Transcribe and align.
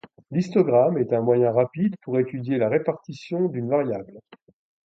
L’histogramme 0.31 0.97
est 0.97 1.13
un 1.13 1.21
moyen 1.21 1.51
rapide 1.51 1.95
pour 2.01 2.17
étudier 2.17 2.57
la 2.57 2.69
répartition 2.69 3.47
d’une 3.49 3.69
variable. 3.69 4.19